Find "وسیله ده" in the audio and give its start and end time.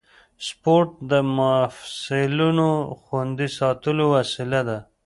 4.15-4.77